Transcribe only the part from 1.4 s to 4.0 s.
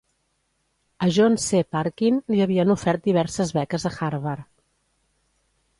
C. Parkin li havien ofert diverses beques a